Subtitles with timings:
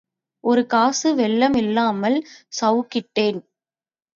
[0.43, 2.17] ஒருகாசு வெல்லம் இல்லாமல்
[2.61, 3.39] சவுக்கிட்டேன்.